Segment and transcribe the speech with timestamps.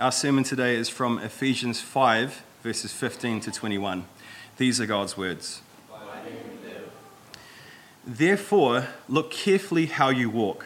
[0.00, 4.06] Our sermon today is from Ephesians 5, verses 15 to 21.
[4.56, 5.60] These are God's words.
[8.06, 10.64] Therefore, look carefully how you walk,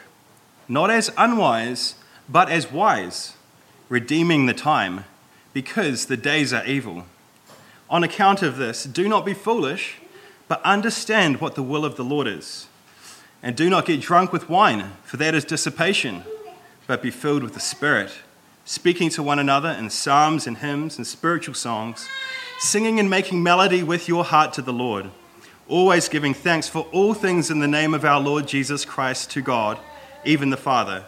[0.69, 1.97] not as unwise,
[2.29, 3.33] but as wise,
[3.89, 5.05] redeeming the time,
[5.53, 7.05] because the days are evil.
[7.91, 9.97] On account of this, do not be foolish,
[10.47, 12.69] but understand what the will of the Lord is.
[13.43, 16.23] And do not get drunk with wine, for that is dissipation,
[16.87, 18.13] but be filled with the Spirit,
[18.65, 22.09] speaking to one another in psalms and hymns and spiritual songs,
[22.59, 25.11] singing and making melody with your heart to the Lord,
[25.69, 29.43] always giving thanks for all things in the name of our Lord Jesus Christ to
[29.43, 29.79] God,
[30.25, 31.05] even the Father,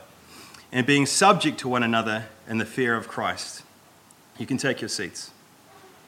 [0.70, 3.62] and being subject to one another in the fear of Christ.
[4.38, 5.30] You can take your seats.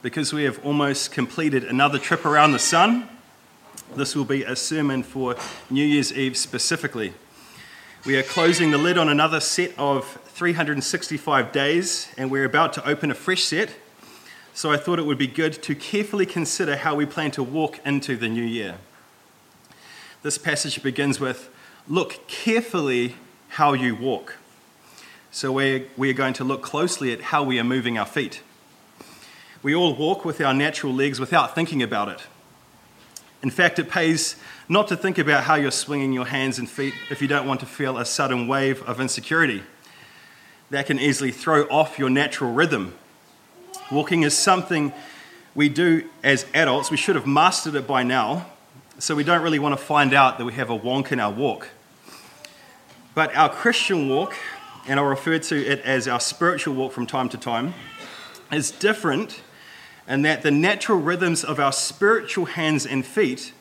[0.03, 3.09] Because we have almost completed another trip around the sun,
[3.97, 5.35] this will be a sermon for
[5.71, 7.15] New Year's Eve specifically.
[8.07, 12.89] We are closing the lid on another set of 365 days, and we're about to
[12.89, 13.75] open a fresh set.
[14.55, 17.81] So I thought it would be good to carefully consider how we plan to walk
[17.85, 18.77] into the new year.
[20.23, 21.51] This passage begins with
[21.89, 23.17] Look carefully
[23.49, 24.37] how you walk.
[25.33, 28.43] So we're, we're going to look closely at how we are moving our feet.
[29.63, 32.21] We all walk with our natural legs without thinking about it.
[33.43, 34.37] In fact, it pays
[34.69, 37.61] not to think about how you're swinging your hands and feet if you don't want
[37.61, 39.63] to feel a sudden wave of insecurity.
[40.71, 42.95] That can easily throw off your natural rhythm.
[43.91, 44.93] Walking is something
[45.55, 46.91] we do as adults.
[46.91, 48.47] We should have mastered it by now,
[48.99, 51.33] so we don't really want to find out that we have a wonk in our
[51.33, 51.69] walk.
[53.15, 54.35] But our Christian walk,
[54.87, 57.75] and I'll refer to it as our spiritual walk from time to time,
[58.53, 59.43] is different
[60.09, 63.53] and that the natural rhythms of our spiritual hands and feet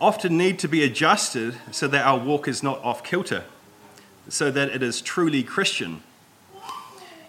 [0.00, 3.44] often need to be adjusted so that our walk is not off kilter,
[4.28, 6.02] so that it is truly Christian.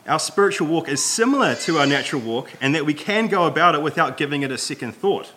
[0.07, 3.75] Our spiritual walk is similar to our natural walk, and that we can go about
[3.75, 5.31] it without giving it a second thought.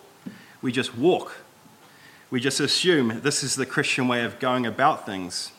[0.61, 1.37] We just walk.
[2.31, 5.51] We just assume this is the Christian way of going about things.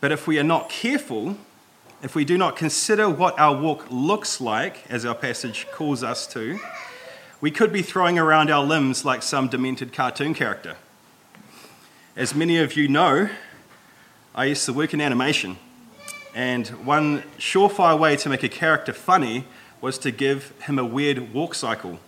[0.00, 1.38] But if we are not careful,
[2.04, 6.26] if we do not consider what our walk looks like, as our passage calls us
[6.26, 6.60] to,
[7.40, 10.76] we could be throwing around our limbs like some demented cartoon character.
[12.14, 13.30] As many of you know,
[14.34, 15.56] I used to work in animation,
[16.34, 19.46] and one surefire way to make a character funny
[19.80, 21.98] was to give him a weird walk cycle.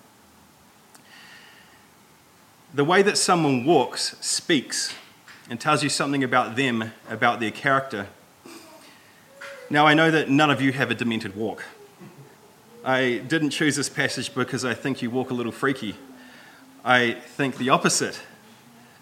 [2.74, 4.94] The way that someone walks speaks
[5.48, 8.08] and tells you something about them, about their character.
[9.68, 11.64] Now, I know that none of you have a demented walk.
[12.84, 15.96] I didn't choose this passage because I think you walk a little freaky.
[16.84, 18.20] I think the opposite.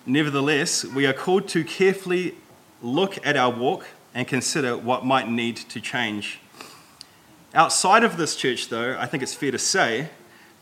[0.06, 2.36] Nevertheless, we are called to carefully
[2.80, 6.40] look at our walk and consider what might need to change.
[7.52, 10.08] Outside of this church, though, I think it's fair to say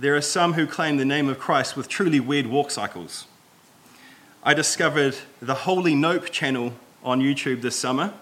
[0.00, 3.28] there are some who claim the name of Christ with truly weird walk cycles.
[4.42, 6.72] I discovered the Holy Nope channel
[7.04, 8.12] on YouTube this summer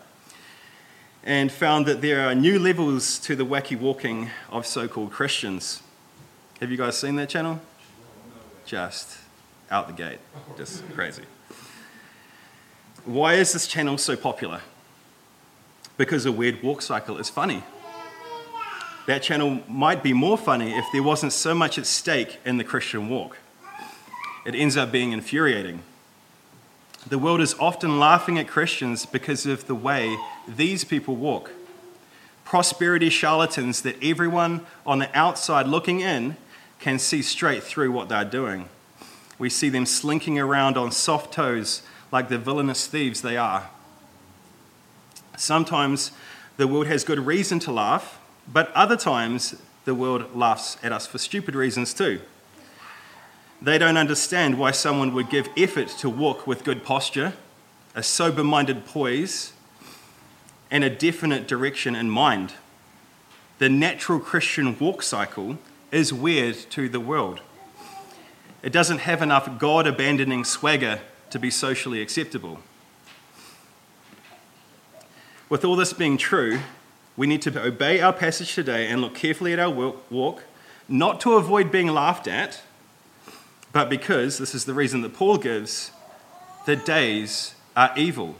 [1.22, 5.82] and found that there are new levels to the wacky walking of so called Christians.
[6.60, 7.60] Have you guys seen that channel?
[8.64, 9.18] Just
[9.70, 10.18] out the gate.
[10.56, 11.24] Just crazy.
[13.04, 14.60] Why is this channel so popular?
[15.96, 17.62] Because a weird walk cycle is funny.
[19.06, 22.64] That channel might be more funny if there wasn't so much at stake in the
[22.64, 23.38] Christian walk.
[24.46, 25.82] It ends up being infuriating.
[27.08, 31.50] The world is often laughing at Christians because of the way these people walk.
[32.44, 36.36] Prosperity charlatans that everyone on the outside looking in
[36.78, 38.68] can see straight through what they're doing.
[39.38, 43.70] We see them slinking around on soft toes like the villainous thieves they are.
[45.36, 46.12] Sometimes
[46.58, 49.54] the world has good reason to laugh, but other times
[49.86, 52.20] the world laughs at us for stupid reasons too.
[53.62, 57.34] They don't understand why someone would give effort to walk with good posture,
[57.94, 59.52] a sober minded poise,
[60.70, 62.54] and a definite direction in mind.
[63.58, 65.58] The natural Christian walk cycle
[65.92, 67.40] is weird to the world.
[68.62, 72.60] It doesn't have enough God abandoning swagger to be socially acceptable.
[75.50, 76.60] With all this being true,
[77.16, 80.44] we need to obey our passage today and look carefully at our walk,
[80.88, 82.62] not to avoid being laughed at
[83.72, 85.92] but because, this is the reason that Paul gives,
[86.66, 88.34] the days are evil.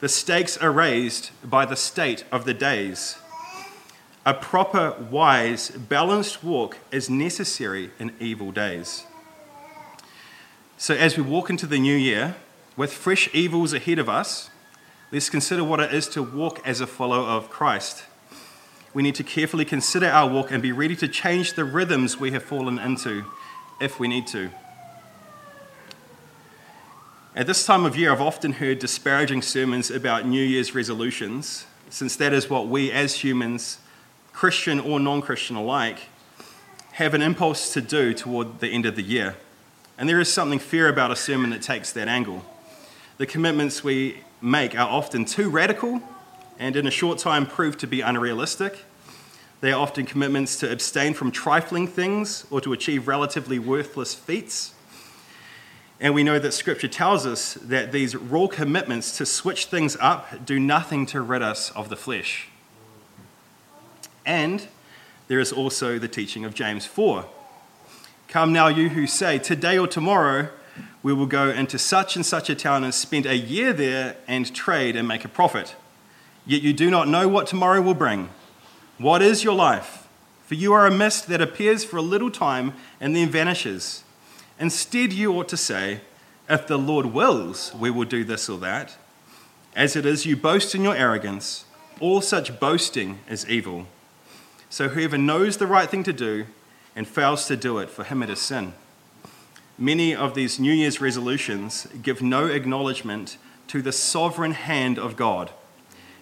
[0.00, 3.16] The stakes are raised by the state of the days.
[4.26, 9.04] A proper, wise, balanced walk is necessary in evil days.
[10.76, 12.36] So, as we walk into the new year
[12.76, 14.50] with fresh evils ahead of us,
[15.12, 18.04] let's consider what it is to walk as a follower of Christ.
[18.92, 22.32] We need to carefully consider our walk and be ready to change the rhythms we
[22.32, 23.24] have fallen into
[23.80, 24.50] if we need to.
[27.34, 32.16] At this time of year, I've often heard disparaging sermons about New Year's resolutions, since
[32.16, 33.78] that is what we as humans,
[34.32, 36.00] Christian or non Christian alike,
[36.92, 39.36] have an impulse to do toward the end of the year.
[39.96, 42.44] And there is something fair about a sermon that takes that angle.
[43.18, 46.02] The commitments we make are often too radical
[46.58, 48.84] and in a short time prove to be unrealistic.
[49.60, 54.72] They are often commitments to abstain from trifling things or to achieve relatively worthless feats.
[56.00, 60.46] And we know that Scripture tells us that these raw commitments to switch things up
[60.46, 62.48] do nothing to rid us of the flesh.
[64.24, 64.66] And
[65.28, 67.26] there is also the teaching of James 4.
[68.28, 70.48] Come now, you who say, Today or tomorrow
[71.02, 74.54] we will go into such and such a town and spend a year there and
[74.54, 75.74] trade and make a profit.
[76.46, 78.30] Yet you do not know what tomorrow will bring.
[79.00, 80.06] What is your life?
[80.44, 84.04] For you are a mist that appears for a little time and then vanishes.
[84.58, 86.02] Instead, you ought to say,
[86.50, 88.98] If the Lord wills, we will do this or that.
[89.74, 91.64] As it is, you boast in your arrogance.
[91.98, 93.86] All such boasting is evil.
[94.68, 96.44] So whoever knows the right thing to do
[96.94, 98.74] and fails to do it, for him it is sin.
[99.78, 103.38] Many of these New Year's resolutions give no acknowledgement
[103.68, 105.52] to the sovereign hand of God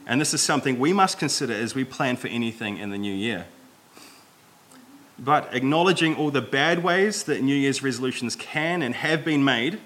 [0.08, 3.12] and this is something we must consider as we plan for anything in the new
[3.12, 3.44] year.
[5.18, 9.78] But acknowledging all the bad ways that New Year's resolutions can and have been made,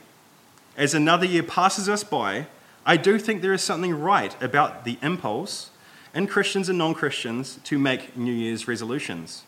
[0.76, 2.46] as another year passes us by,
[2.86, 5.70] I do think there is something right about the impulse
[6.14, 9.42] in Christians and non Christians to make New Year's resolutions.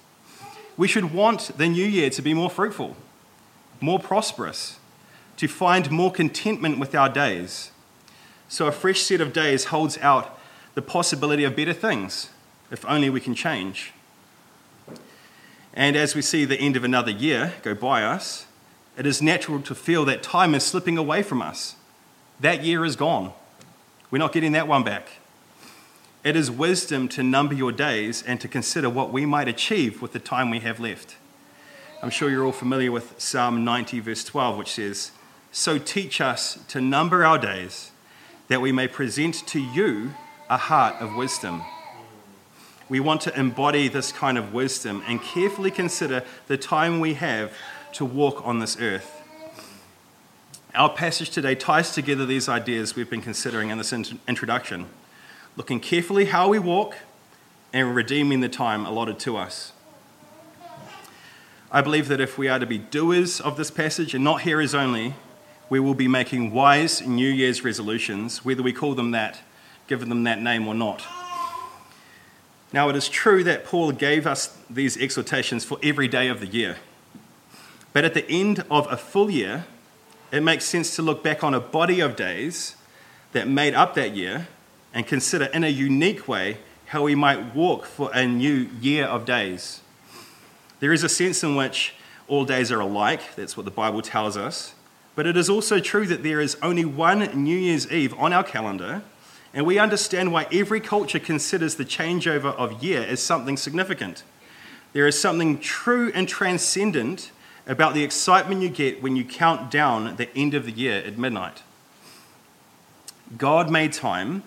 [0.77, 2.97] We should want the new year to be more fruitful,
[3.81, 4.81] more prosperous,
[5.37, 7.71] to find more contentment with our days.
[8.49, 10.37] So a fresh set of days holds out
[10.75, 12.31] the possibility of better things,
[12.71, 13.93] if only we can change.
[15.73, 18.47] And as we see the end of another year go by us,
[18.97, 21.75] it is natural to feel that time is slipping away from us.
[22.41, 23.33] That year is gone.
[24.11, 25.09] We're not getting that one back.
[26.23, 30.13] It is wisdom to number your days and to consider what we might achieve with
[30.13, 31.17] the time we have left.
[32.03, 35.11] I'm sure you're all familiar with Psalm 90, verse 12, which says,
[35.51, 37.91] So teach us to number our days,
[38.49, 40.15] that we may present to you
[40.49, 41.63] a heart of wisdom.
[42.89, 47.53] We want to embody this kind of wisdom and carefully consider the time we have
[47.95, 49.23] to walk on this earth.
[50.75, 54.87] Our passage today ties together these ideas we've been considering in this introduction,
[55.57, 56.97] looking carefully how we walk
[57.73, 59.73] and redeeming the time allotted to us.
[61.73, 64.75] I believe that if we are to be doers of this passage and not hearers
[64.75, 65.15] only,
[65.71, 69.41] we will be making wise New Year's resolutions, whether we call them that
[69.87, 71.03] given them that name or not.
[72.73, 76.47] Now, it is true that Paul gave us these exhortations for every day of the
[76.47, 76.79] year.
[77.93, 79.67] But at the end of a full year,
[80.33, 82.75] it makes sense to look back on a body of days
[83.33, 84.49] that made up that year
[84.93, 89.25] and consider in a unique way how we might walk for a new year of
[89.25, 89.81] days.
[90.81, 91.95] There is a sense in which
[92.27, 94.75] all days are alike, that's what the Bible tells us.
[95.15, 98.43] But it is also true that there is only one New Year's Eve on our
[98.43, 99.03] calendar
[99.55, 104.25] and we understand why every culture considers the changeover of year as something significant.
[104.93, 107.31] There is something true and transcendent
[107.67, 111.17] about the excitement you get when you count down the end of the year at
[111.17, 111.63] midnight.
[113.39, 114.43] God made time,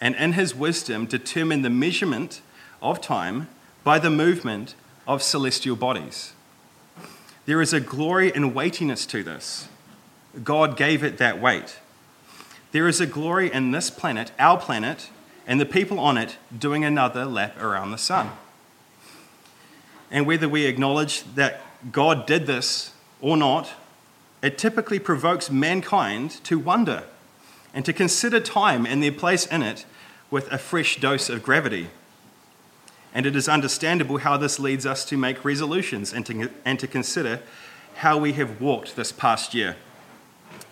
[0.00, 2.40] and in his wisdom determined the measurement
[2.82, 3.48] of time
[3.84, 4.74] by the movement
[5.06, 6.32] of celestial bodies.
[7.44, 9.68] There is a glory and weightiness to this.
[10.42, 11.78] God gave it that weight.
[12.72, 15.10] There is a glory in this planet, our planet,
[15.46, 18.30] and the people on it doing another lap around the sun.
[20.10, 21.60] And whether we acknowledge that
[21.92, 23.72] God did this or not,
[24.42, 27.04] it typically provokes mankind to wonder
[27.74, 29.84] and to consider time and their place in it
[30.30, 31.88] with a fresh dose of gravity.
[33.14, 36.86] And it is understandable how this leads us to make resolutions and to, and to
[36.86, 37.40] consider
[37.96, 39.76] how we have walked this past year.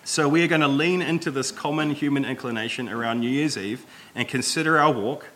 [0.07, 3.87] So we are going to lean into this common human inclination around New Year's Eve
[4.13, 5.29] and consider our walk,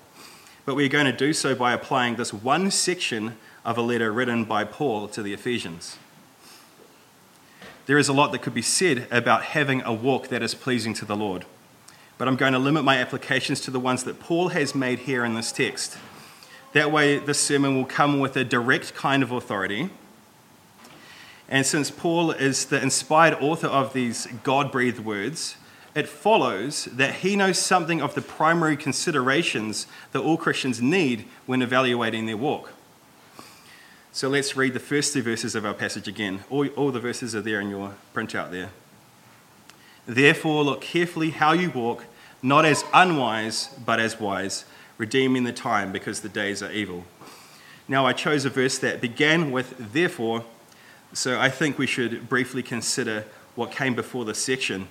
[0.64, 3.36] but we're going to do so by applying this one section
[3.66, 5.98] of a letter written by Paul to the Ephesians.
[7.88, 10.94] There is a lot that could be said about having a walk that is pleasing
[10.94, 11.46] to the Lord,
[12.20, 15.26] but I'm going to limit my applications to the ones that Paul has made here
[15.26, 15.98] in this text.
[16.74, 19.90] That way, this sermon will come with a direct kind of authority
[21.50, 25.56] and since Paul is the inspired author of these God breathed words,
[25.96, 31.64] it follows that he knows something of the primary considerations that all Christians need when
[31.64, 32.72] evaluating their walk.
[34.12, 36.44] So let's read the first two verses of our passage again.
[36.52, 38.70] All, all the verses are there in your printout there.
[40.06, 42.06] Therefore, look carefully how you walk,
[42.44, 44.66] not as unwise, but as wise,
[44.98, 47.06] redeeming the time because the days are evil.
[47.88, 50.46] Now, I chose a verse that began with therefore,
[51.14, 53.26] so I think we should briefly consider
[53.56, 54.88] what came before this section.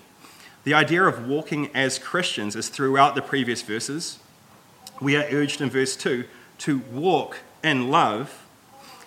[0.64, 4.18] The idea of walking as Christians is throughout the previous verses.
[5.00, 6.24] We are urged in verse 2
[6.58, 8.46] to walk in love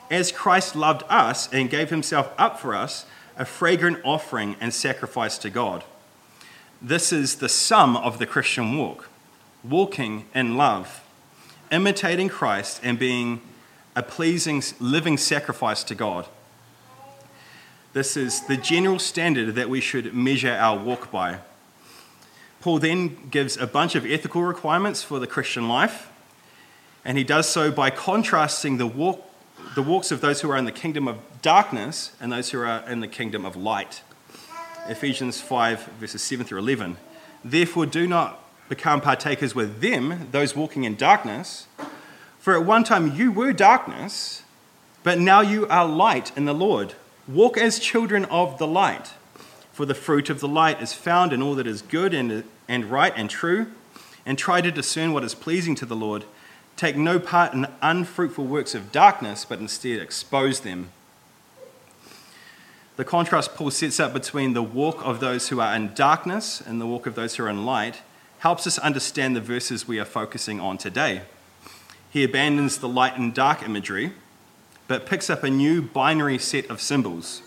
[0.10, 3.06] as Christ loved us and gave himself up for us,
[3.38, 5.84] a fragrant offering and sacrifice to God.
[6.82, 9.08] This is the sum of the Christian walk
[9.64, 11.04] walking in love,
[11.72, 13.42] imitating Christ, and being
[13.96, 16.28] a pleasing living sacrifice to God.
[17.94, 21.40] This is the general standard that we should measure our walk by.
[22.62, 26.10] Paul then gives a bunch of ethical requirements for the Christian life,
[27.04, 29.30] and he does so by contrasting the, walk,
[29.76, 32.88] the walks of those who are in the kingdom of darkness and those who are
[32.88, 34.04] in the kingdom of light.
[34.88, 36.96] Ephesians 5, verses 7 through 11.
[37.44, 41.68] Therefore, do not become partakers with them, those walking in darkness,
[42.40, 44.44] for at one time you were darkness,
[45.04, 46.94] but now you are light in the Lord.
[47.32, 49.14] Walk as children of the light.
[49.72, 52.86] For the fruit of the light is found in all that is good and, and
[52.86, 53.68] right and true,
[54.26, 56.26] and try to discern what is pleasing to the Lord.
[56.76, 60.90] Take no part in unfruitful works of darkness, but instead expose them.
[62.98, 66.82] The contrast Paul sets up between the walk of those who are in darkness and
[66.82, 68.02] the walk of those who are in light
[68.40, 71.22] helps us understand the verses we are focusing on today.
[72.10, 74.12] He abandons the light and dark imagery,
[74.92, 77.42] but picks up a new binary set of symbols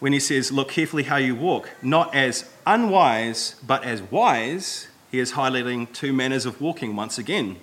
[0.00, 5.18] when he says, Look carefully how you walk, not as unwise, but as wise, he
[5.18, 7.58] is highlighting two manners of walking once again.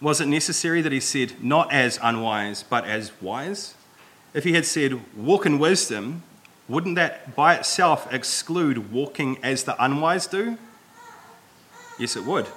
[0.00, 3.74] Was it necessary that he said, Not as unwise, but as wise?
[4.34, 6.24] If he had said, Walk in wisdom,
[6.68, 10.58] wouldn't that by itself exclude walking as the unwise do?
[12.00, 12.48] Yes, it would.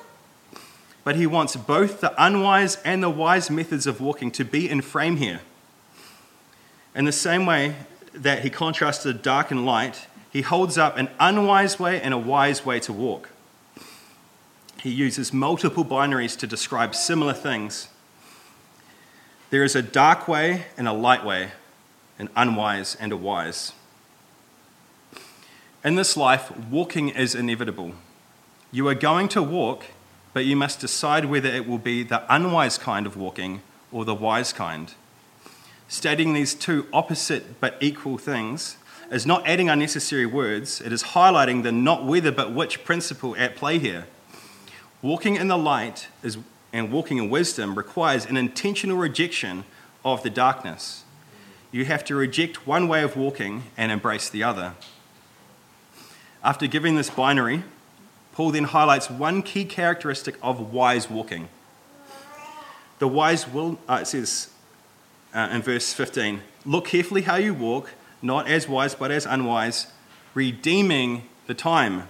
[1.05, 4.81] But he wants both the unwise and the wise methods of walking to be in
[4.81, 5.39] frame here.
[6.93, 7.75] In the same way
[8.13, 12.65] that he contrasted dark and light, he holds up an unwise way and a wise
[12.65, 13.29] way to walk.
[14.81, 17.87] He uses multiple binaries to describe similar things.
[19.51, 21.51] There is a dark way and a light way,
[22.17, 23.73] an unwise and a wise.
[25.83, 27.93] In this life, walking is inevitable.
[28.71, 29.85] You are going to walk,
[30.35, 34.13] but you must decide whether it will be the unwise kind of walking or the
[34.13, 34.93] wise kind.
[35.87, 38.75] Stating these two opposite but equal things
[39.09, 43.55] is not adding unnecessary words, it is highlighting the not whether but which principle at
[43.55, 44.07] play here.
[45.01, 46.37] Walking in the light is,
[46.73, 49.63] and walking in wisdom requires an intentional rejection
[50.03, 51.05] of the darkness.
[51.71, 54.73] You have to reject one way of walking and embrace the other.
[56.43, 57.63] After giving this binary,
[58.35, 61.47] Paul then highlights one key characteristic of wise walking.
[62.99, 64.49] The wise will, uh, it says,
[65.33, 69.87] uh, in verse 15 Look carefully how you walk, not as wise but as unwise,
[70.33, 72.09] redeeming the time,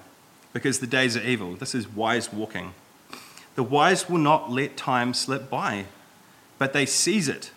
[0.52, 1.56] because the days are evil.
[1.56, 2.74] This is wise walking.
[3.54, 5.86] The wise will not let time slip by,
[6.58, 7.52] but they seize it.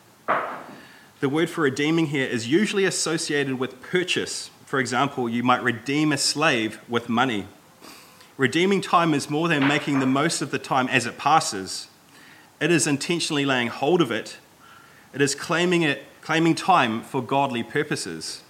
[1.21, 4.51] The word for redeeming here is usually associated with purchase.
[4.67, 7.47] For example, you might redeem a slave with money.
[8.39, 11.89] Redeeming time is more than making the most of the time as it passes.
[12.59, 14.39] It is intentionally laying hold of it
[15.13, 18.43] it is claiming, it, claiming time for godly purposes.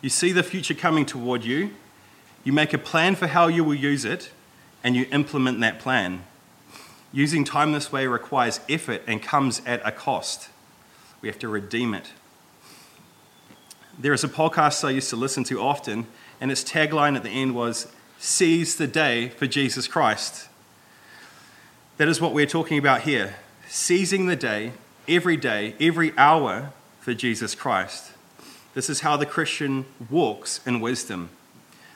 [0.00, 1.70] You see the future coming toward you,
[2.44, 4.30] you make a plan for how you will use it,
[4.84, 6.24] and you implement that plan.
[7.12, 10.48] Using time this way requires effort and comes at a cost.
[11.20, 12.12] We have to redeem it.
[13.98, 16.06] There is a podcast I used to listen to often,
[16.40, 17.86] and its tagline at the end was
[18.24, 20.48] Seize the day for Jesus Christ.
[21.96, 23.34] That is what we're talking about here
[23.66, 24.74] seizing the day
[25.08, 28.12] every day, every hour for Jesus Christ.
[28.74, 31.30] This is how the Christian walks in wisdom.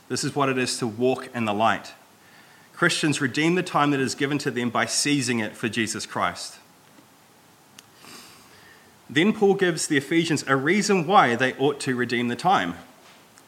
[0.09, 1.95] This is what it is to walk in the light.
[2.75, 6.59] Christians redeem the time that is given to them by seizing it for Jesus Christ.
[9.09, 12.75] Then Paul gives the Ephesians a reason why they ought to redeem the time.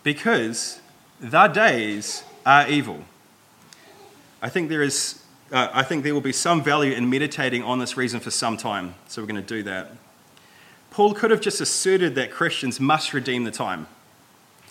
[0.04, 0.80] Because
[1.20, 3.04] the days are evil.
[4.40, 7.78] I think there is uh, I think there will be some value in meditating on
[7.78, 9.92] this reason for some time, so we're going to do that.
[10.90, 13.86] Paul could have just asserted that Christians must redeem the time.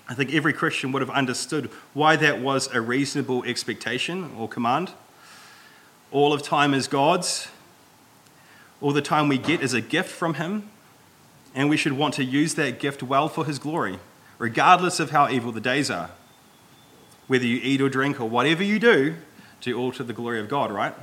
[0.08, 4.92] I think every Christian would have understood why that was a reasonable expectation or command.
[6.12, 7.48] All of time is God's,
[8.80, 10.70] all the time we get is a gift from Him,
[11.56, 14.00] and we should want to use that gift well for His glory,
[14.38, 16.12] regardless of how evil the days are.
[17.28, 19.16] Whether you eat or drink or whatever you do,
[19.62, 20.94] do all to the glory of God, right?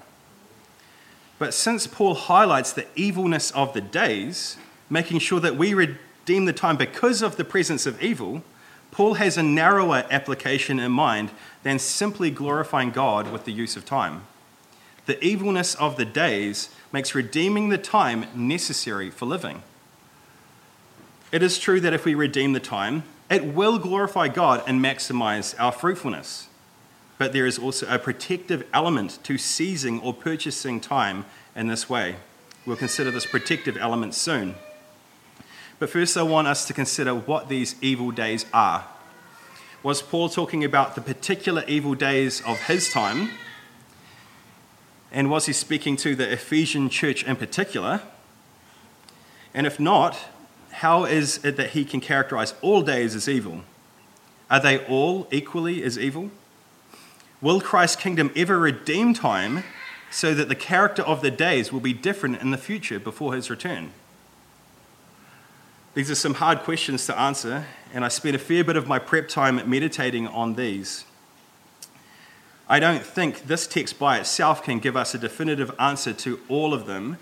[1.38, 4.56] But since Paul highlights the evilness of the days,
[4.88, 8.42] making sure that we redeem the time because of the presence of evil,
[8.90, 11.30] Paul has a narrower application in mind
[11.64, 14.22] than simply glorifying God with the use of time.
[15.06, 19.62] The evilness of the days makes redeeming the time necessary for living.
[21.32, 23.02] It is true that if we redeem the time,
[23.34, 26.46] it will glorify God and maximize our fruitfulness.
[27.18, 31.24] But there is also a protective element to seizing or purchasing time
[31.56, 32.14] in this way.
[32.64, 34.54] We'll consider this protective element soon.
[35.80, 38.86] But first, I want us to consider what these evil days are.
[39.82, 43.30] Was Paul talking about the particular evil days of his time?
[45.10, 48.00] And was he speaking to the Ephesian church in particular?
[49.52, 50.18] And if not,
[50.74, 53.62] how is it that he can characterize all days as evil?
[54.50, 56.30] Are they all equally as evil?
[57.40, 59.64] Will Christ's kingdom ever redeem time
[60.10, 63.50] so that the character of the days will be different in the future before his
[63.50, 63.92] return?
[65.94, 68.98] These are some hard questions to answer, and I spent a fair bit of my
[68.98, 71.04] prep time meditating on these.
[72.68, 76.74] I don't think this text by itself can give us a definitive answer to all
[76.74, 77.18] of them,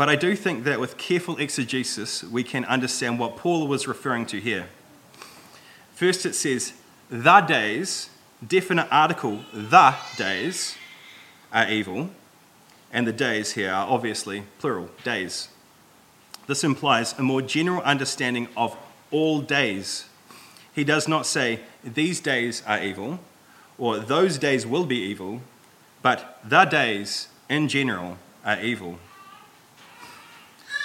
[0.00, 4.24] but I do think that with careful exegesis, we can understand what Paul was referring
[4.28, 4.66] to here.
[5.94, 6.72] First, it says,
[7.10, 8.08] the days,
[8.48, 10.74] definite article, the days
[11.52, 12.08] are evil,
[12.90, 15.50] and the days here are obviously plural, days.
[16.46, 18.78] This implies a more general understanding of
[19.10, 20.06] all days.
[20.74, 23.20] He does not say, these days are evil,
[23.76, 25.42] or those days will be evil,
[26.00, 28.16] but the days in general
[28.46, 28.98] are evil.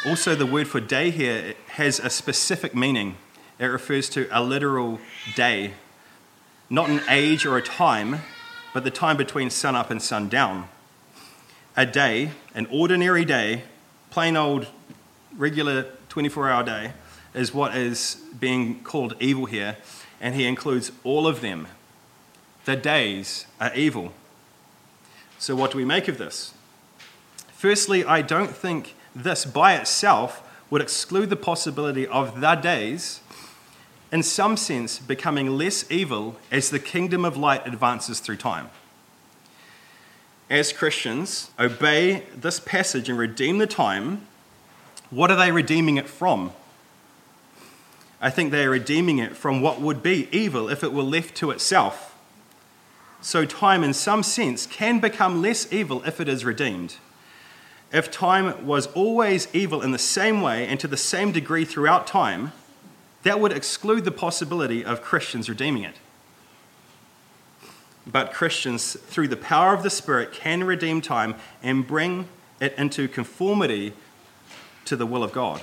[0.05, 3.17] Also, the word for day here has a specific meaning.
[3.57, 4.99] It refers to a literal
[5.33, 5.73] day,
[6.69, 8.19] not an age or a time,
[8.71, 10.69] but the time between sun up and sundown.
[11.75, 13.63] A day, an ordinary day,
[14.11, 14.67] plain old
[15.35, 16.93] regular 24 hour day
[17.33, 19.75] is what is being called evil here,
[20.21, 21.67] and he includes all of them.
[22.65, 24.13] The days are evil.
[25.39, 26.53] So, what do we make of this?
[27.53, 33.21] Firstly, I don't think this by itself would exclude the possibility of the days,
[34.11, 38.69] in some sense, becoming less evil as the kingdom of light advances through time.
[40.49, 44.27] As Christians, obey this passage and redeem the time
[45.09, 46.51] what are they redeeming it from?
[48.19, 51.35] I think they are redeeming it from what would be evil if it were left
[51.35, 52.17] to itself.
[53.21, 56.95] So, time, in some sense, can become less evil if it is redeemed.
[57.95, 62.05] If time was always evil in the same way and to the same degree throughout
[62.05, 62.51] time,
[63.23, 65.95] that would exclude the possibility of Christians redeeming it.
[68.05, 72.27] But Christians, through the power of the Spirit, can redeem time and bring
[72.59, 73.93] it into conformity
[74.83, 75.61] to the will of God.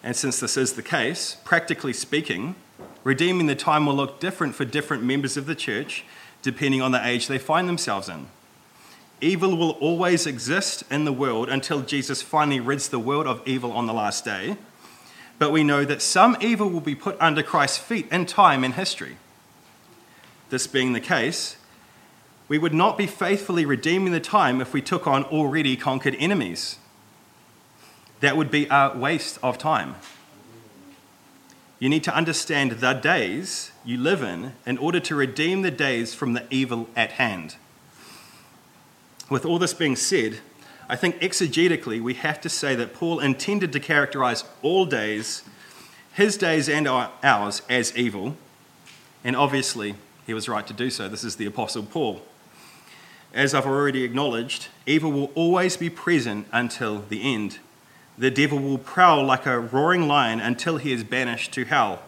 [0.00, 2.54] And since this is the case, practically speaking,
[3.02, 6.04] redeeming the time will look different for different members of the church
[6.40, 8.28] depending on the age they find themselves in.
[9.20, 13.72] Evil will always exist in the world until Jesus finally rids the world of evil
[13.72, 14.56] on the last day.
[15.38, 18.74] But we know that some evil will be put under Christ's feet in time and
[18.74, 19.16] history.
[20.48, 21.56] This being the case,
[22.48, 26.76] we would not be faithfully redeeming the time if we took on already conquered enemies.
[28.20, 29.96] That would be a waste of time.
[31.78, 36.12] You need to understand the days you live in in order to redeem the days
[36.14, 37.56] from the evil at hand.
[39.30, 40.40] With all this being said,
[40.88, 45.42] I think exegetically we have to say that Paul intended to characterize all days,
[46.12, 48.36] his days and our, ours, as evil,
[49.24, 49.94] and obviously
[50.26, 51.08] he was right to do so.
[51.08, 52.20] This is the Apostle Paul.
[53.32, 57.60] As I've already acknowledged, evil will always be present until the end
[58.20, 62.02] the devil will prowl like a roaring lion until he is banished to hell.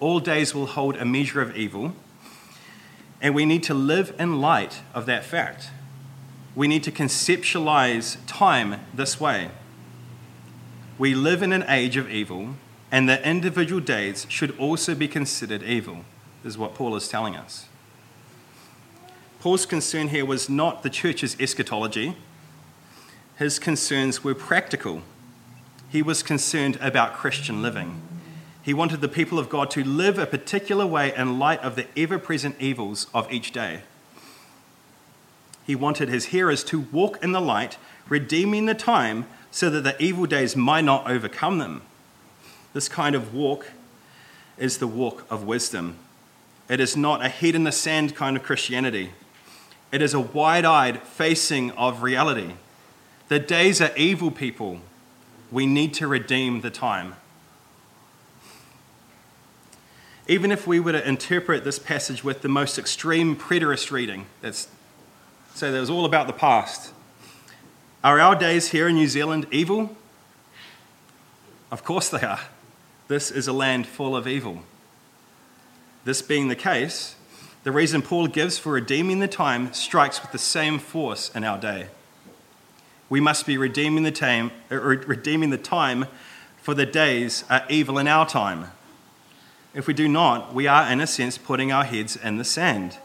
[0.00, 1.94] All days will hold a measure of evil,
[3.20, 5.70] and we need to live in light of that fact.
[6.54, 9.50] We need to conceptualize time this way.
[10.98, 12.56] We live in an age of evil,
[12.90, 16.04] and the individual days should also be considered evil,
[16.44, 17.66] is what Paul is telling us.
[19.40, 22.16] Paul's concern here was not the church's eschatology
[23.36, 25.02] his concerns were practical.
[25.90, 28.00] He was concerned about Christian living.
[28.66, 31.86] He wanted the people of God to live a particular way in light of the
[31.96, 33.82] ever present evils of each day.
[35.64, 40.02] He wanted his hearers to walk in the light, redeeming the time so that the
[40.02, 41.82] evil days might not overcome them.
[42.72, 43.70] This kind of walk
[44.58, 45.98] is the walk of wisdom.
[46.68, 49.12] It is not a head in the sand kind of Christianity.
[49.92, 52.54] It is a wide eyed facing of reality.
[53.28, 54.80] The days are evil, people.
[55.52, 57.14] We need to redeem the time.
[60.28, 64.68] Even if we were to interpret this passage with the most extreme preterist reading, that's
[65.54, 66.92] say that was all about the past.
[68.02, 69.96] Are our days here in New Zealand evil?
[71.70, 72.40] Of course they are.
[73.08, 74.62] This is a land full of evil.
[76.04, 77.14] This being the case,
[77.62, 81.58] the reason Paul gives for redeeming the time strikes with the same force in our
[81.58, 81.86] day.
[83.08, 86.06] We must be redeeming the time, uh, redeeming the time
[86.60, 88.72] for the days are evil in our time.
[89.76, 92.96] If we do not, we are, in a sense, putting our heads in the sand.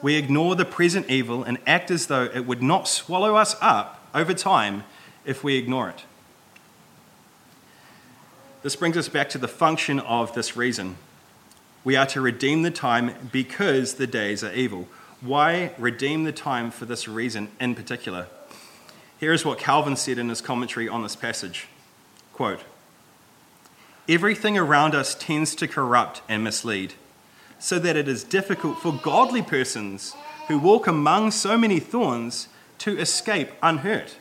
[0.00, 4.08] We ignore the present evil and act as though it would not swallow us up
[4.14, 4.84] over time
[5.24, 6.04] if we ignore it.
[8.62, 10.96] This brings us back to the function of this reason.
[11.82, 14.86] We are to redeem the time because the days are evil.
[15.20, 18.28] Why redeem the time for this reason in particular?
[19.18, 21.66] Here is what Calvin said in his commentary on this passage
[22.32, 22.60] Quote,
[24.08, 26.94] Everything around us tends to corrupt and mislead,
[27.58, 30.14] so that it is difficult for godly persons
[30.48, 34.16] who walk among so many thorns to escape unhurt.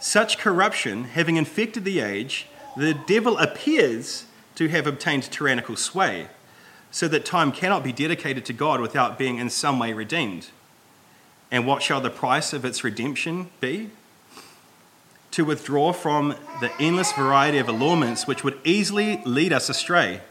[0.00, 4.24] Such corruption having infected the age, the devil appears
[4.56, 6.28] to have obtained tyrannical sway,
[6.90, 10.48] so that time cannot be dedicated to God without being in some way redeemed.
[11.50, 13.90] And what shall the price of its redemption be?
[15.36, 20.22] To withdraw from the endless variety of allurements which would easily lead us astray,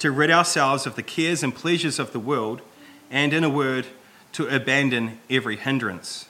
[0.00, 2.60] to rid ourselves of the cares and pleasures of the world,
[3.08, 3.86] and, in a word,
[4.32, 6.26] to abandon every hindrance.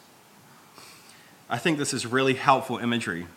[1.49, 3.29] I think this is really helpful imagery.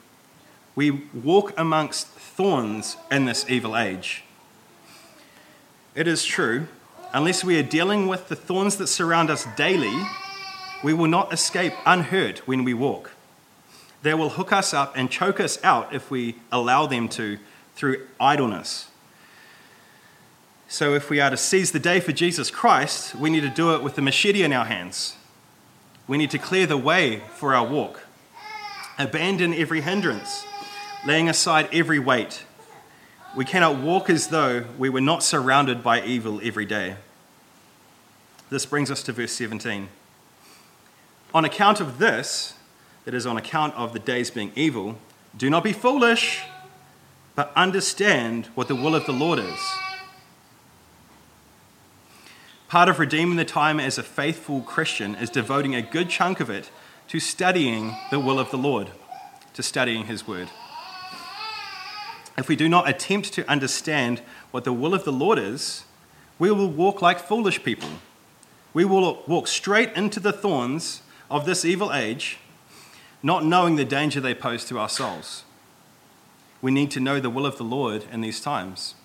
[0.75, 4.25] We walk amongst thorns in this evil age.
[5.95, 6.67] It is true,
[7.13, 10.05] unless we are dealing with the thorns that surround us daily,
[10.83, 13.11] we will not escape unhurt when we walk.
[14.01, 17.37] They will hook us up and choke us out if we allow them to
[17.75, 18.89] through idleness.
[20.67, 23.75] So, if we are to seize the day for Jesus Christ, we need to do
[23.75, 25.15] it with the machete in our hands.
[26.07, 28.05] We need to clear the way for our walk,
[28.97, 30.45] abandon every hindrance,
[31.05, 32.45] laying aside every weight.
[33.35, 36.95] We cannot walk as though we were not surrounded by evil every day.
[38.49, 39.87] This brings us to verse 17.
[41.33, 42.53] On account of this,
[43.05, 44.97] that is on account of the days being evil,
[45.35, 46.41] do not be foolish,
[47.35, 49.59] but understand what the will of the Lord is.
[52.67, 56.49] Part of redeeming the time as a faithful Christian is devoting a good chunk of
[56.49, 56.71] it
[57.09, 58.91] to studying the will of the Lord,
[59.53, 60.49] to studying His Word.
[62.37, 65.83] If we do not attempt to understand what the will of the Lord is,
[66.39, 67.89] we will walk like foolish people.
[68.73, 72.37] We will walk straight into the thorns of this evil age
[73.23, 75.43] not knowing the danger they pose to our souls.
[76.61, 78.95] We need to know the will of the Lord in these times.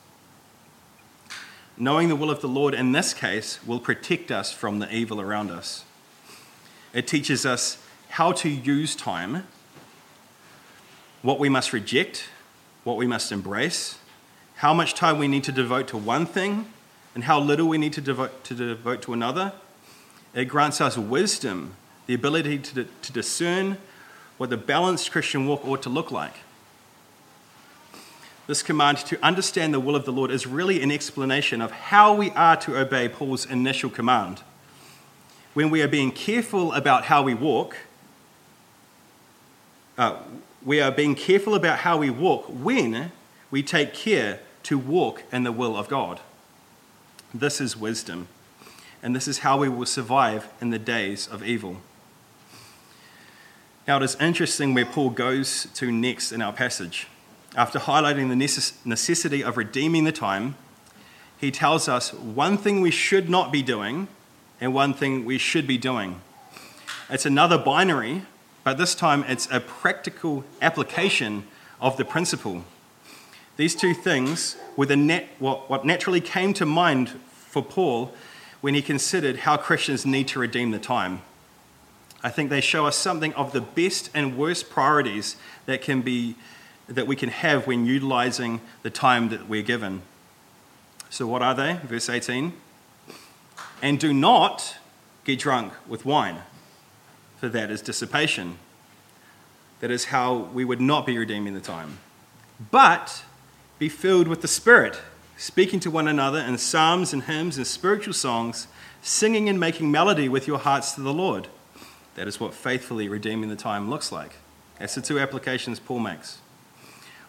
[1.78, 5.20] Knowing the will of the Lord in this case will protect us from the evil
[5.20, 5.84] around us.
[6.94, 7.78] It teaches us
[8.10, 9.46] how to use time,
[11.20, 12.28] what we must reject,
[12.84, 13.98] what we must embrace,
[14.56, 16.72] how much time we need to devote to one thing,
[17.14, 19.52] and how little we need to devote to, devote to another.
[20.34, 21.74] It grants us wisdom,
[22.06, 23.78] the ability to, to discern
[24.38, 26.34] what the balanced Christian walk ought to look like.
[28.46, 32.14] This command to understand the will of the Lord is really an explanation of how
[32.14, 34.42] we are to obey Paul's initial command.
[35.54, 37.76] When we are being careful about how we walk,
[39.98, 40.18] uh,
[40.64, 43.10] we are being careful about how we walk when
[43.50, 46.20] we take care to walk in the will of God.
[47.32, 48.28] This is wisdom,
[49.02, 51.78] and this is how we will survive in the days of evil.
[53.86, 57.06] Now, it is interesting where Paul goes to next in our passage.
[57.54, 58.36] After highlighting the
[58.84, 60.56] necessity of redeeming the time,
[61.38, 64.08] he tells us one thing we should not be doing
[64.60, 66.20] and one thing we should be doing.
[67.08, 68.22] It's another binary,
[68.64, 71.44] but this time it's a practical application
[71.80, 72.64] of the principle.
[73.56, 78.12] These two things were the net, what, what naturally came to mind for Paul
[78.60, 81.22] when he considered how Christians need to redeem the time.
[82.26, 85.36] I think they show us something of the best and worst priorities
[85.66, 86.34] that can be
[86.88, 90.02] that we can have when utilizing the time that we're given.
[91.08, 91.78] So, what are they?
[91.84, 92.52] Verse 18.
[93.80, 94.76] And do not
[95.22, 96.38] get drunk with wine,
[97.38, 98.58] for that is dissipation.
[99.78, 101.98] That is how we would not be redeeming the time.
[102.72, 103.22] But
[103.78, 105.00] be filled with the Spirit,
[105.36, 108.66] speaking to one another in psalms and hymns and spiritual songs,
[109.00, 111.46] singing and making melody with your hearts to the Lord.
[112.16, 114.32] That is what faithfully redeeming the time looks like.
[114.78, 116.38] That's the two applications Paul makes.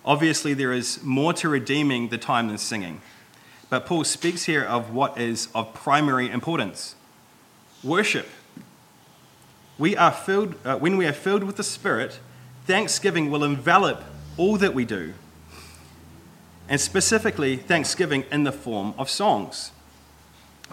[0.03, 3.01] Obviously, there is more to redeeming the time than singing.
[3.69, 6.95] But Paul speaks here of what is of primary importance
[7.83, 8.27] worship.
[9.77, 12.19] We are filled, uh, when we are filled with the Spirit,
[12.65, 14.03] thanksgiving will envelop
[14.37, 15.13] all that we do.
[16.67, 19.71] And specifically, thanksgiving in the form of songs.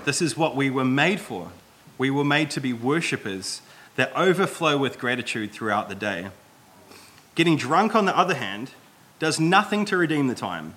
[0.04, 1.50] This is what we were made for.
[1.98, 3.60] We were made to be worshippers
[3.96, 6.28] that overflow with gratitude throughout the day.
[7.34, 8.70] Getting drunk, on the other hand,
[9.18, 10.74] does nothing to redeem the time.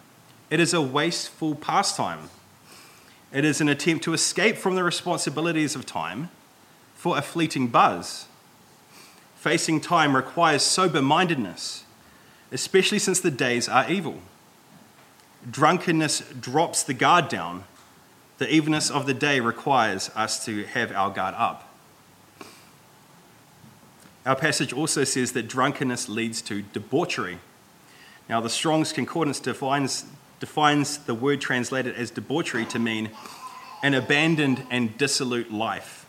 [0.50, 2.30] It is a wasteful pastime.
[3.32, 6.30] It is an attempt to escape from the responsibilities of time
[6.96, 8.28] for a fleeting buzz.
[9.36, 11.84] Facing time requires sober mindedness,
[12.52, 14.22] especially since the days are evil.
[15.50, 17.66] Drunkenness drops the guard down.
[18.38, 21.67] The evenness of the day requires us to have our guard up.
[24.28, 27.40] Our passage also says that drunkenness leads to debauchery.
[28.28, 30.04] Now, the Strong's Concordance defines,
[30.42, 33.10] defines the word translated as debauchery to mean
[33.82, 36.06] an abandoned and dissolute life.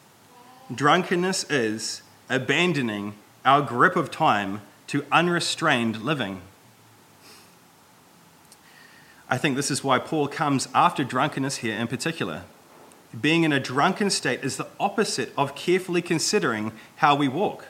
[0.75, 6.43] Drunkenness is abandoning our grip of time to unrestrained living.
[9.31, 12.43] I think this is why Paul comes after drunkenness here in particular.
[13.19, 17.67] Being in a drunken state is the opposite of carefully considering how we walk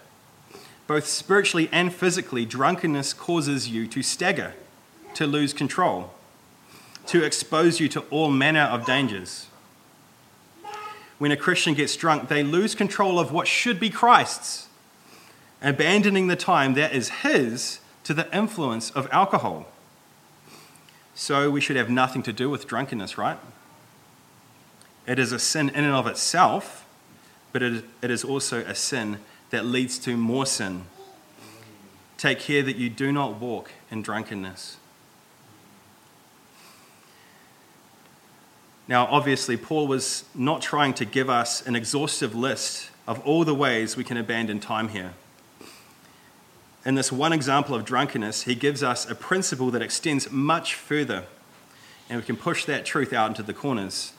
[0.89, 4.55] both spiritually and physically, drunkenness causes you to stagger,
[5.15, 6.11] to lose control,
[7.07, 9.47] to expose you to all manner of dangers.
[11.19, 14.69] When a Christian gets drunk, they lose control of what should be Christ's,
[15.61, 19.67] abandoning the time that is His to the influence of alcohol.
[21.15, 23.39] So we should have nothing to do with drunkenness, right?
[25.07, 26.87] It is a sin in and of itself,
[27.53, 29.19] but it is also a sin
[29.51, 30.85] that leads to more sin.
[32.17, 34.77] Take care that you do not walk in drunkenness.
[38.89, 43.55] Now, obviously, Paul was not trying to give us an exhaustive list of all the
[43.55, 45.13] ways we can abandon time here.
[46.85, 51.25] In this one example of drunkenness, he gives us a principle that extends much further,
[52.09, 54.13] and we can push that truth out into the corners.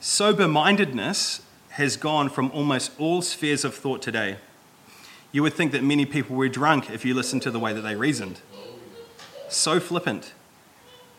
[0.00, 1.40] Sober mindedness
[1.74, 4.36] has gone from almost all spheres of thought today.
[5.32, 7.80] You would think that many people were drunk if you listened to the way that
[7.80, 8.40] they reasoned.
[9.48, 10.34] So flippant,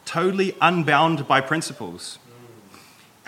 [0.06, 2.20] totally unbound by principles.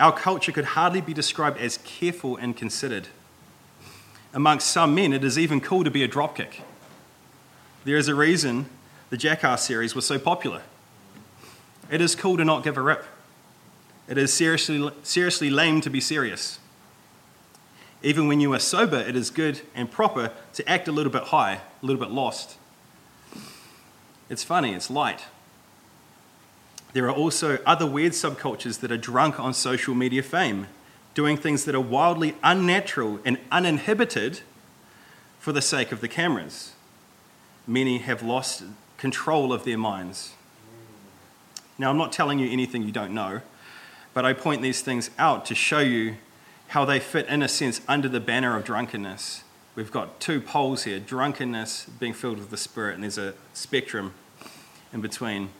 [0.00, 3.08] Our culture could hardly be described as careful and considered.
[4.32, 6.62] Amongst some men, it is even cool to be a dropkick.
[7.84, 8.70] There is a reason
[9.10, 10.62] the Jackass series was so popular.
[11.90, 13.04] It is cool to not give a rip.
[14.08, 16.58] It is seriously, seriously lame to be serious.
[18.02, 21.24] Even when you are sober, it is good and proper to act a little bit
[21.24, 22.56] high, a little bit lost.
[24.30, 25.24] It's funny, it's light.
[26.92, 30.68] There are also other weird subcultures that are drunk on social media fame,
[31.14, 34.40] doing things that are wildly unnatural and uninhibited
[35.38, 36.72] for the sake of the cameras.
[37.66, 38.62] Many have lost
[38.96, 40.32] control of their minds.
[41.78, 43.40] Now, I'm not telling you anything you don't know,
[44.14, 46.16] but I point these things out to show you
[46.68, 49.42] how they fit, in a sense, under the banner of drunkenness.
[49.74, 54.14] We've got two poles here drunkenness being filled with the Spirit, and there's a spectrum
[54.92, 55.50] in between.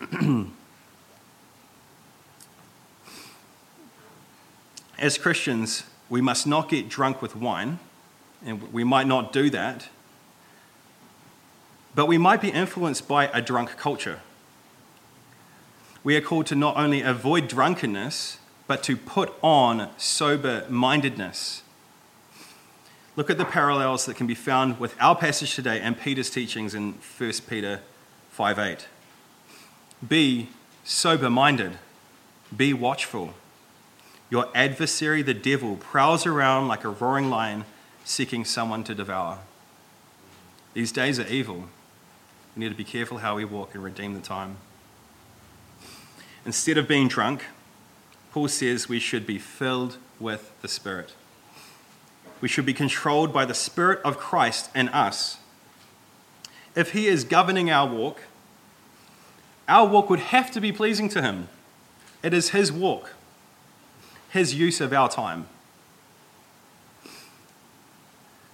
[4.98, 7.78] As Christians, we must not get drunk with wine,
[8.44, 9.88] and we might not do that,
[11.94, 14.20] but we might be influenced by a drunk culture.
[16.02, 21.62] We are called to not only avoid drunkenness, but to put on sober mindedness.
[23.16, 26.74] Look at the parallels that can be found with our passage today and Peter's teachings
[26.74, 27.80] in 1 Peter
[28.30, 28.86] 5 8.
[30.06, 30.50] Be
[30.84, 31.78] sober minded,
[32.56, 33.34] be watchful.
[34.30, 37.64] Your adversary, the devil, prowls around like a roaring lion
[38.04, 39.38] seeking someone to devour.
[40.74, 41.64] These days are evil.
[42.54, 44.58] We need to be careful how we walk and redeem the time.
[46.44, 47.46] Instead of being drunk,
[48.32, 51.14] Paul says we should be filled with the Spirit.
[52.40, 55.38] We should be controlled by the Spirit of Christ in us.
[56.74, 58.22] if He is governing our walk,
[59.68, 61.48] our walk would have to be pleasing to Him.
[62.22, 63.14] It is His walk,
[64.30, 65.46] His use of our time.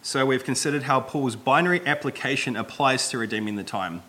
[0.02, 4.02] So we've considered how Paul's binary application applies to redeeming the time.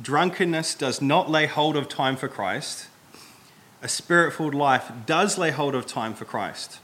[0.00, 2.88] Drunkenness does not lay hold of time for Christ.
[3.80, 6.80] A spirit filled life does lay hold of time for Christ.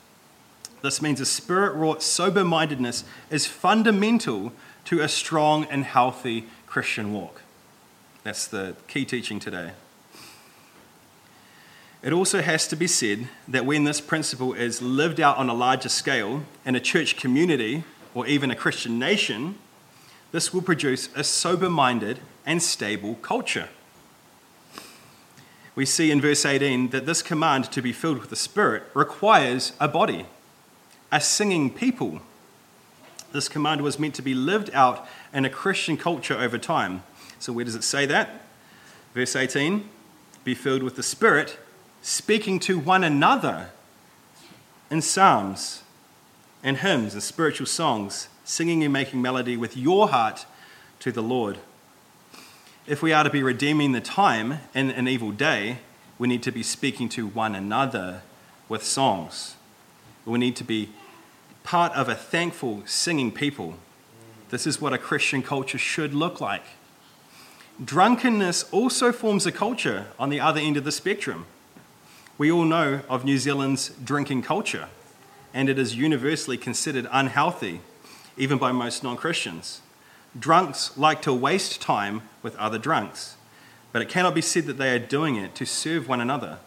[0.83, 4.52] This means a spirit wrought sober mindedness is fundamental
[4.85, 7.42] to a strong and healthy Christian walk.
[8.22, 9.72] That's the key teaching today.
[12.02, 15.54] It also has to be said that when this principle is lived out on a
[15.54, 17.83] larger scale in a church community,
[18.14, 19.59] or even a Christian nation,
[20.30, 23.68] this will produce a sober minded and stable culture.
[25.74, 29.72] We see in verse 18 that this command to be filled with the Spirit requires
[29.80, 30.26] a body,
[31.10, 32.20] a singing people.
[33.32, 37.02] This command was meant to be lived out in a Christian culture over time.
[37.40, 38.42] So, where does it say that?
[39.14, 39.88] Verse 18
[40.44, 41.58] Be filled with the Spirit,
[42.02, 43.70] speaking to one another
[44.90, 45.82] in psalms
[46.62, 50.46] and hymns and spiritual songs, singing and making melody with your heart
[51.00, 51.58] to the Lord.
[52.86, 55.78] If we are to be redeeming the time in an evil day,
[56.18, 58.20] we need to be speaking to one another
[58.68, 59.56] with songs.
[60.26, 60.90] We need to be
[61.62, 63.76] part of a thankful, singing people.
[64.50, 66.64] This is what a Christian culture should look like.
[67.82, 71.46] Drunkenness also forms a culture on the other end of the spectrum.
[72.36, 74.88] We all know of New Zealand's drinking culture
[75.54, 77.80] and it is universally considered unhealthy,
[78.36, 79.80] even by most non Christians.
[80.38, 83.36] Drunks like to waste time with other drunks,
[83.92, 86.58] but it cannot be said that they are doing it to serve one another.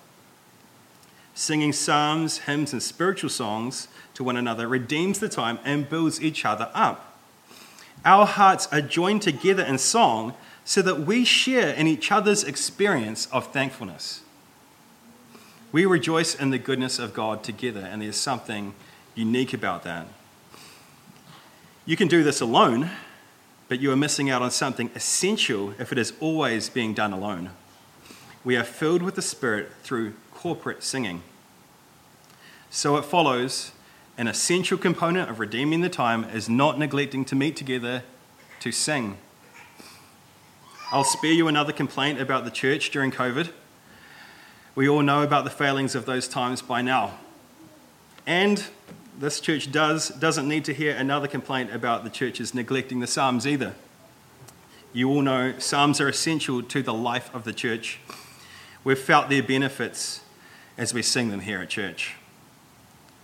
[1.35, 6.45] Singing psalms, hymns, and spiritual songs to one another redeems the time and builds each
[6.45, 7.19] other up.
[8.05, 13.27] Our hearts are joined together in song so that we share in each other's experience
[13.27, 14.21] of thankfulness.
[15.71, 18.73] We rejoice in the goodness of God together, and there's something
[19.13, 20.07] unique about that.
[21.85, 22.89] You can do this alone,
[23.67, 27.49] but you are missing out on something essential if it is always being done alone.
[28.43, 31.23] We are filled with the Spirit through corporate singing.
[32.69, 33.71] So it follows
[34.17, 38.03] an essential component of redeeming the time is not neglecting to meet together
[38.61, 39.17] to sing.
[40.91, 43.51] I'll spare you another complaint about the church during COVID.
[44.73, 47.19] We all know about the failings of those times by now.
[48.25, 48.65] And
[49.17, 53.47] this church does, doesn't need to hear another complaint about the churches neglecting the Psalms
[53.47, 53.75] either.
[54.93, 57.99] You all know Psalms are essential to the life of the church.
[58.83, 60.21] We've felt their benefits
[60.77, 62.15] as we sing them here at church.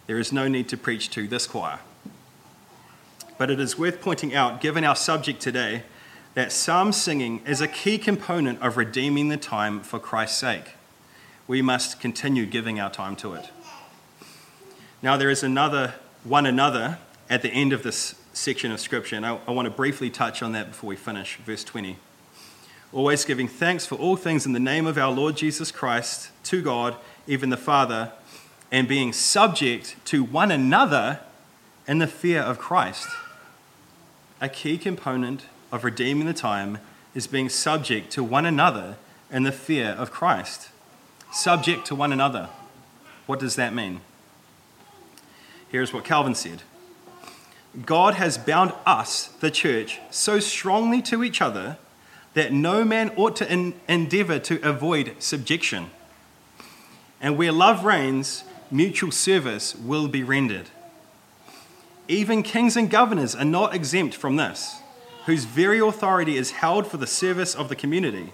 [0.08, 1.79] There is no need to preach to this choir.
[3.38, 5.84] But it is worth pointing out, given our subject today,
[6.34, 10.75] that psalm singing is a key component of redeeming the time for Christ's sake
[11.47, 13.49] we must continue giving our time to it.
[15.04, 16.98] Now, there is another one another
[17.30, 20.42] at the end of this section of Scripture, and I, I want to briefly touch
[20.42, 21.36] on that before we finish.
[21.46, 21.98] Verse 20.
[22.94, 26.62] Always giving thanks for all things in the name of our Lord Jesus Christ to
[26.62, 26.96] God,
[27.28, 28.13] even the Father,
[28.72, 31.20] and being subject to one another
[31.86, 33.10] in the fear of Christ.
[34.39, 36.78] A key component of redeeming the time
[37.13, 38.96] is being subject to one another
[39.30, 40.70] in the fear of Christ
[41.34, 42.48] subject to one another.
[43.26, 44.00] What does that mean?
[45.74, 46.62] Here's what Calvin said
[47.84, 51.78] God has bound us, the church, so strongly to each other
[52.36, 55.90] that no man ought to in- endeavor to avoid subjection.
[57.20, 60.70] And where love reigns, mutual service will be rendered.
[62.08, 64.76] Even kings and governors are not exempt from this,
[65.26, 68.32] whose very authority is held for the service of the community.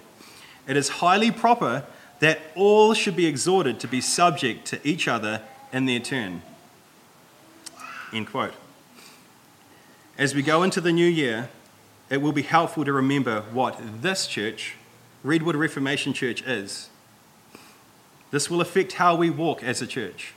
[0.68, 1.84] It is highly proper
[2.18, 5.40] that all should be exhorted to be subject to each other
[5.72, 6.42] in their turn.
[8.12, 8.54] End quote.
[10.18, 11.48] As we go into the new year,
[12.10, 14.74] it will be helpful to remember what this church,
[15.22, 16.90] Redwood Reformation Church, is.
[18.30, 20.34] This will affect how we walk as a church.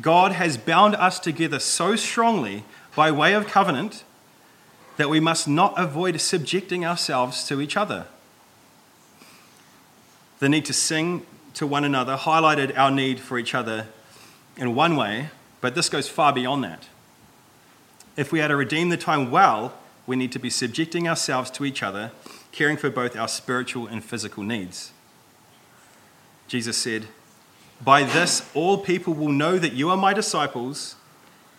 [0.00, 2.64] God has bound us together so strongly
[2.94, 4.04] by way of covenant
[4.98, 8.06] that we must not avoid subjecting ourselves to each other.
[10.40, 13.86] The need to sing to one another highlighted our need for each other
[14.56, 15.30] in one way,
[15.60, 16.86] but this goes far beyond that.
[18.16, 19.74] If we are to redeem the time well,
[20.06, 22.12] we need to be subjecting ourselves to each other,
[22.50, 24.92] caring for both our spiritual and physical needs.
[26.48, 27.06] Jesus said,
[27.84, 30.96] By this all people will know that you are my disciples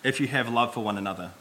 [0.03, 1.31] if you have love for one another.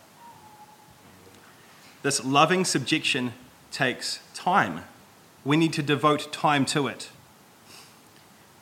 [2.03, 3.33] This loving subjection
[3.73, 4.85] takes time.
[5.45, 7.09] We need to devote time to it.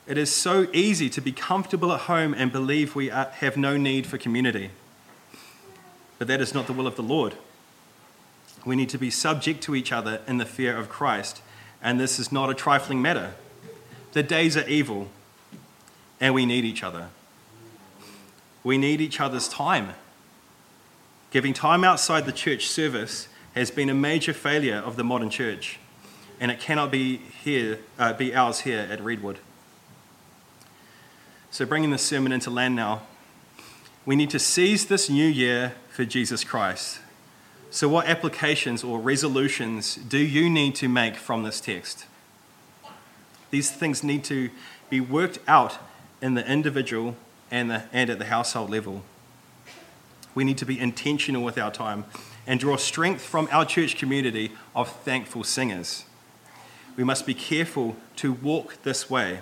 [0.06, 4.06] It is so easy to be comfortable at home and believe we have no need
[4.06, 4.70] for community.
[6.18, 7.34] But that is not the will of the Lord.
[8.64, 11.42] We need to be subject to each other in the fear of Christ,
[11.82, 13.34] and this is not a trifling matter.
[14.12, 15.08] The days are evil,
[16.20, 17.08] and we need each other.
[18.62, 19.94] We need each other's time.
[21.30, 25.78] Giving time outside the church service has been a major failure of the modern church,
[26.40, 29.38] and it cannot be, here, uh, be ours here at Redwood.
[31.50, 33.02] So, bringing the sermon into land now,
[34.04, 37.00] we need to seize this new year for Jesus Christ.
[37.70, 42.06] So, what applications or resolutions do you need to make from this text?
[43.50, 44.50] These things need to
[44.90, 45.78] be worked out
[46.20, 47.16] in the individual
[47.50, 49.02] and, the, and at the household level.
[50.34, 52.04] We need to be intentional with our time
[52.46, 56.04] and draw strength from our church community of thankful singers.
[56.96, 59.40] We must be careful to walk this way,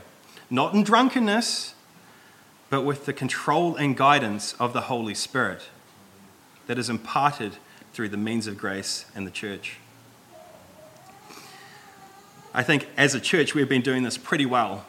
[0.50, 1.73] not in drunkenness,
[2.74, 5.62] but with the control and guidance of the Holy Spirit
[6.66, 7.56] that is imparted
[7.92, 9.76] through the means of grace and the church.
[12.52, 14.86] I think as a church, we've been doing this pretty well,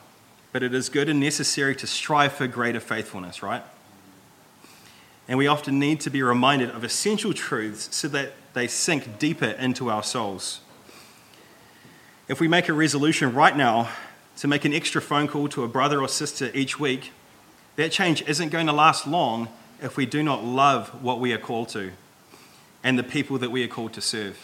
[0.51, 3.61] but it is good and necessary to strive for greater faithfulness, right?
[5.27, 9.51] And we often need to be reminded of essential truths so that they sink deeper
[9.59, 10.59] into our souls.
[12.27, 13.89] If we make a resolution right now
[14.37, 17.11] to make an extra phone call to a brother or sister each week,
[17.75, 19.49] that change isn't going to last long
[19.81, 21.91] if we do not love what we are called to
[22.83, 24.37] and the people that we are called to serve.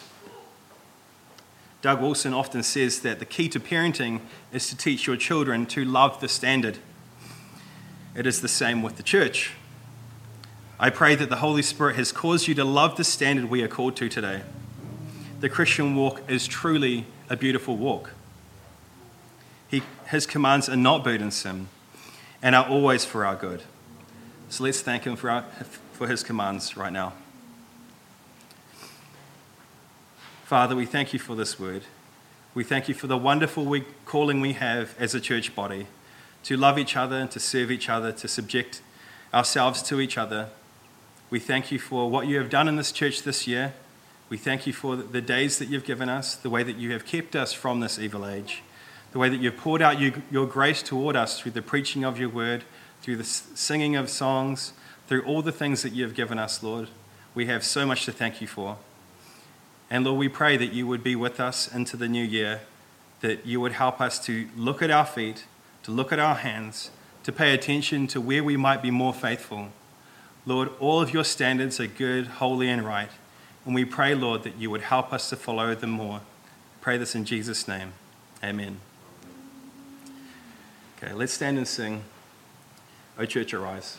[1.81, 4.21] Doug Wilson often says that the key to parenting
[4.51, 6.77] is to teach your children to love the standard.
[8.15, 9.53] It is the same with the church.
[10.79, 13.67] I pray that the Holy Spirit has caused you to love the standard we are
[13.67, 14.41] called to today.
[15.39, 18.11] The Christian walk is truly a beautiful walk.
[19.67, 21.69] He, his commands are not burdensome
[22.41, 23.63] and are always for our good.
[24.49, 25.43] So let's thank Him for, our,
[25.93, 27.13] for His commands right now.
[30.45, 31.83] Father, we thank you for this word.
[32.53, 33.73] We thank you for the wonderful
[34.05, 35.87] calling we have as a church body
[36.43, 38.81] to love each other and to serve each other, to subject
[39.33, 40.49] ourselves to each other.
[41.29, 43.73] We thank you for what you have done in this church this year.
[44.27, 47.05] We thank you for the days that you've given us, the way that you have
[47.05, 48.61] kept us from this evil age,
[49.11, 52.29] the way that you've poured out your grace toward us through the preaching of your
[52.29, 52.63] word,
[53.01, 54.73] through the singing of songs,
[55.07, 56.87] through all the things that you have given us, Lord.
[57.35, 58.77] We have so much to thank you for.
[59.89, 62.61] And Lord, we pray that you would be with us into the new year,
[63.19, 65.45] that you would help us to look at our feet,
[65.83, 66.91] to look at our hands,
[67.23, 69.69] to pay attention to where we might be more faithful.
[70.45, 73.11] Lord, all of your standards are good, holy, and right.
[73.65, 76.21] And we pray, Lord, that you would help us to follow them more.
[76.79, 77.93] Pray this in Jesus' name.
[78.43, 78.79] Amen.
[81.03, 82.03] Okay, let's stand and sing.
[83.17, 83.97] O church, arise.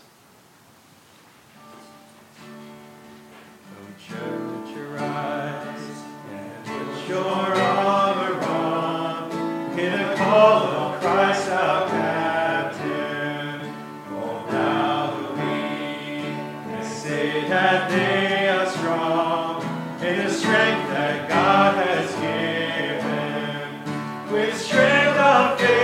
[4.08, 9.32] Church, arise, and put your armor on
[9.78, 13.74] in call Christ our captain.
[14.52, 15.22] Now
[16.84, 19.62] say that they are strong
[20.00, 22.12] in the strength that God has
[22.94, 24.32] given.
[24.32, 25.81] With strength of faith.